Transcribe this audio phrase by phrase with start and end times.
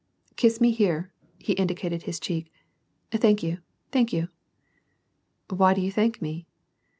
[0.35, 2.51] "Kiss me here." He indicated his cheek.
[3.11, 3.59] "Thank you,
[3.91, 4.29] thank you.""
[5.55, 6.47] Why do you thank me